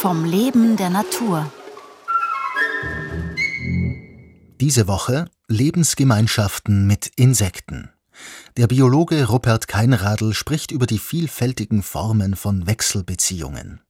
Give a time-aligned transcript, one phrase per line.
[0.00, 1.52] vom Leben der Natur.
[4.58, 7.90] Diese Woche Lebensgemeinschaften mit Insekten.
[8.56, 13.82] Der Biologe Rupert Keinradl spricht über die vielfältigen Formen von Wechselbeziehungen.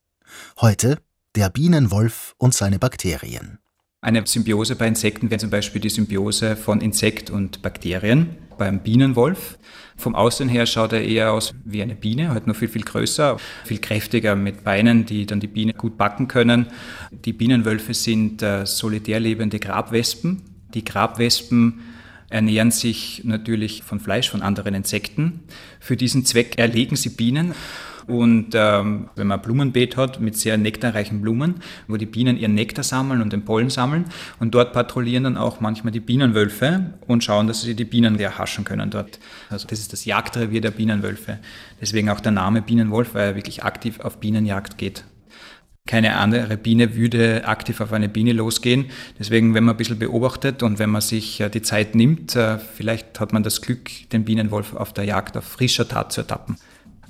[0.60, 0.98] Heute
[1.36, 3.60] der Bienenwolf und seine Bakterien.
[4.00, 8.36] Eine Symbiose bei Insekten wäre zum Beispiel die Symbiose von Insekt und Bakterien.
[8.60, 9.58] Beim Bienenwolf.
[9.96, 13.38] Vom Aussehen her schaut er eher aus wie eine Biene, halt nur viel, viel größer,
[13.64, 16.66] viel kräftiger mit Beinen, die dann die Biene gut backen können.
[17.10, 20.42] Die Bienenwölfe sind äh, solitär lebende Grabwespen.
[20.74, 21.80] Die Grabwespen
[22.28, 25.40] ernähren sich natürlich von Fleisch von anderen Insekten.
[25.80, 27.54] Für diesen Zweck erlegen sie Bienen
[28.06, 31.56] und ähm, wenn man ein Blumenbeet hat mit sehr nektarreichen Blumen,
[31.88, 34.06] wo die Bienen ihren Nektar sammeln und den Pollen sammeln,
[34.38, 38.64] und dort patrouillieren dann auch manchmal die Bienenwölfe und schauen, dass sie die Bienen erhaschen
[38.64, 39.18] können dort.
[39.48, 41.38] Also das ist das Jagdrevier der Bienenwölfe.
[41.80, 45.04] Deswegen auch der Name Bienenwolf, weil er wirklich aktiv auf Bienenjagd geht.
[45.86, 48.86] Keine andere Biene würde aktiv auf eine Biene losgehen.
[49.18, 52.58] Deswegen, wenn man ein bisschen beobachtet und wenn man sich äh, die Zeit nimmt, äh,
[52.58, 56.56] vielleicht hat man das Glück, den Bienenwolf auf der Jagd auf frischer Tat zu ertappen.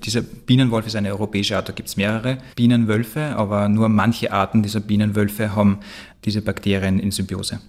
[0.04, 4.62] Dieser Bienenwolf ist eine europäische Art, da gibt es mehrere Bienenwölfe, aber nur manche Arten
[4.62, 5.80] dieser Bienenwölfe haben
[6.24, 7.60] diese Bakterien in Symbiose.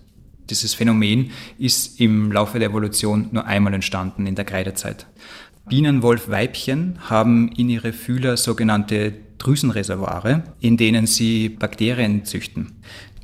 [0.50, 5.08] Dieses Phänomen ist im Laufe der Evolution nur einmal entstanden in der Kreidezeit.
[5.68, 12.74] Bienenwolfweibchen haben in ihre Fühler sogenannte Drüsenreservoire, in denen sie Bakterien züchten.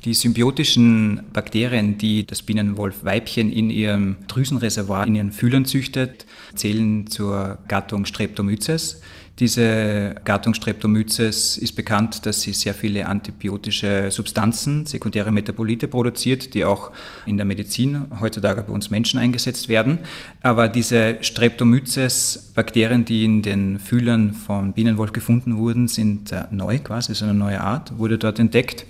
[0.04, 6.24] Die symbiotischen Bakterien, die das Bienenwolfweibchen in ihrem Drüsenreservoir, in ihren Fühlern züchtet,
[6.54, 9.00] zählen zur Gattung Streptomyces.
[9.40, 16.64] Diese Gattung Streptomyces ist bekannt, dass sie sehr viele antibiotische Substanzen, sekundäre Metabolite produziert, die
[16.64, 16.92] auch
[17.26, 19.98] in der Medizin heutzutage bei uns Menschen eingesetzt werden.
[20.42, 27.12] Aber diese Streptomyces-Bakterien, die in den Fühlern von Bienenwolf gefunden wurden, sind äh, neu quasi,
[27.12, 28.86] ist eine neue Art, wurde dort entdeckt.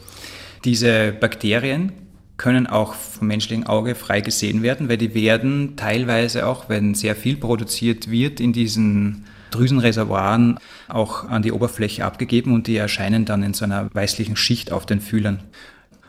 [0.64, 1.92] Diese Bakterien
[2.36, 7.16] können auch vom menschlichen Auge frei gesehen werden, weil die werden teilweise auch, wenn sehr
[7.16, 10.58] viel produziert wird, in diesen Drüsenreservoiren
[10.88, 14.86] auch an die Oberfläche abgegeben und die erscheinen dann in so einer weißlichen Schicht auf
[14.86, 15.42] den Fühlern.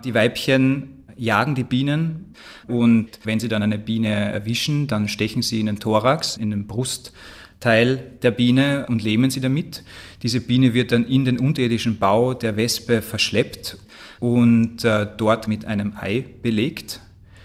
[0.03, 2.33] Die Weibchen jagen die Bienen
[2.67, 6.67] und wenn sie dann eine Biene erwischen, dann stechen sie in den Thorax, in den
[6.67, 9.83] Brustteil der Biene und lähmen sie damit.
[10.21, 13.77] Diese Biene wird dann in den unterirdischen Bau der Wespe verschleppt
[14.19, 17.01] und äh, dort mit einem Ei belegt.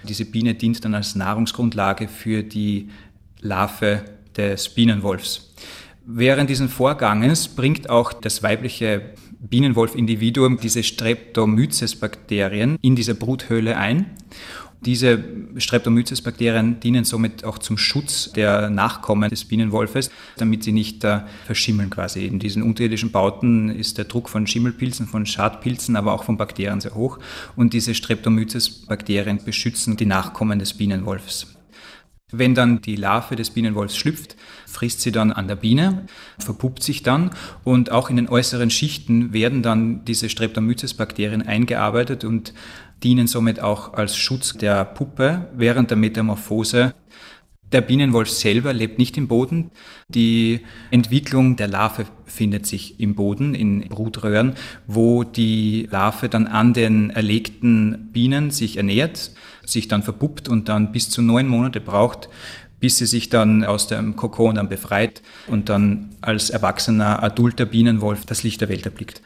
[0.08, 2.88] Diese Biene dient dann als Nahrungsgrundlage für die
[3.40, 4.02] Larve
[4.36, 5.54] des Bienenwolfs.
[6.06, 14.10] Während dieses Vorganges bringt auch das weibliche Bienenwolf-Individuum diese Streptomyces-Bakterien in diese Bruthöhle ein
[14.80, 15.22] diese
[15.56, 21.90] Streptomyces-Bakterien dienen somit auch zum Schutz der Nachkommen des Bienenwolfes, damit sie nicht äh, verschimmeln
[21.90, 22.26] quasi.
[22.26, 26.80] In diesen unterirdischen Bauten ist der Druck von Schimmelpilzen, von Schadpilzen, aber auch von Bakterien
[26.80, 27.18] sehr hoch.
[27.56, 31.54] Und diese Streptomyces-Bakterien beschützen die Nachkommen des Bienenwolfs.
[32.36, 34.34] Wenn dann die Larve des Bienenwolfs schlüpft,
[34.66, 36.06] frisst sie dann an der Biene,
[36.38, 37.30] verpuppt sich dann
[37.62, 42.52] und auch in den äußeren Schichten werden dann diese Streptomyces-Bakterien eingearbeitet und
[43.02, 46.94] dienen somit auch als Schutz der Puppe während der Metamorphose.
[47.72, 49.72] Der Bienenwolf selber lebt nicht im Boden.
[50.08, 50.60] Die
[50.90, 54.54] Entwicklung der Larve findet sich im Boden, in Brutröhren,
[54.86, 59.32] wo die Larve dann an den erlegten Bienen sich ernährt,
[59.66, 62.28] sich dann verpuppt und dann bis zu neun Monate braucht,
[62.78, 68.24] bis sie sich dann aus dem Kokon dann befreit und dann als erwachsener, adulter Bienenwolf
[68.24, 69.20] das Licht der Welt erblickt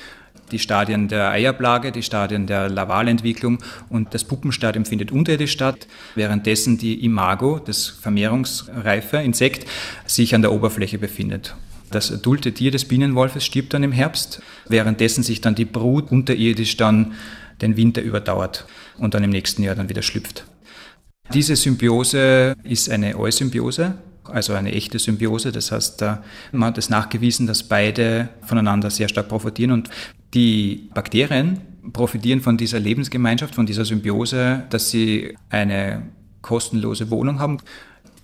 [0.48, 6.78] die Stadien der Eierplage, die Stadien der Lavalentwicklung und das Puppenstadium findet unterirdisch statt, währenddessen
[6.78, 9.68] die Imago, das vermehrungsreife Insekt,
[10.06, 11.54] sich an der Oberfläche befindet.
[11.90, 16.76] Das adulte Tier des Bienenwolfes stirbt dann im Herbst, währenddessen sich dann die Brut unterirdisch
[16.76, 17.14] dann
[17.62, 18.66] den Winter überdauert
[18.98, 20.44] und dann im nächsten Jahr dann wieder schlüpft.
[21.32, 23.94] Diese Symbiose ist eine Eusymbiose,
[24.24, 25.52] also eine echte Symbiose.
[25.52, 26.02] Das heißt,
[26.52, 29.90] man hat es nachgewiesen, dass beide voneinander sehr stark profitieren und
[30.34, 31.60] die Bakterien
[31.92, 36.02] profitieren von dieser Lebensgemeinschaft, von dieser Symbiose, dass sie eine
[36.42, 37.58] kostenlose Wohnung haben.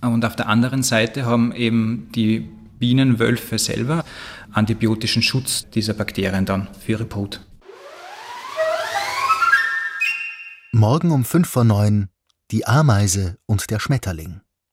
[0.01, 2.47] Und auf der anderen Seite haben eben die
[2.79, 4.03] Bienenwölfe selber
[4.51, 7.41] antibiotischen Schutz dieser Bakterien dann für ihre Brut.
[10.71, 12.09] Morgen um 5 vor 9
[12.51, 14.41] die Ameise und der Schmetterling.